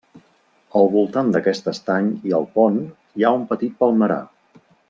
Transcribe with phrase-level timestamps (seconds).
[0.79, 2.83] Al voltant d'aquest estany i el pont,
[3.19, 4.23] hi ha un petit palmerar.